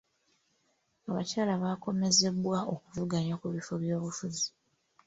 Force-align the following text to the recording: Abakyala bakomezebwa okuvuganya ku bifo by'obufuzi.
Abakyala 1.09 1.53
bakomezebwa 1.63 2.57
okuvuganya 2.73 3.33
ku 3.41 3.47
bifo 3.55 3.73
by'obufuzi. 3.81 4.47